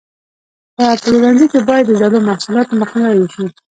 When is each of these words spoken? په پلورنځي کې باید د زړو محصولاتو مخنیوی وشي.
په 0.75 0.83
پلورنځي 1.01 1.45
کې 1.51 1.59
باید 1.69 1.85
د 1.87 1.91
زړو 1.99 2.17
محصولاتو 2.27 2.79
مخنیوی 2.81 3.19
وشي. 3.21 3.45